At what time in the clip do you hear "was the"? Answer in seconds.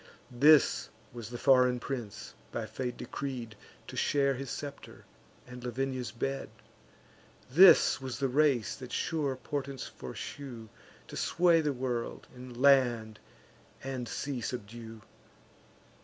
1.13-1.37, 8.01-8.27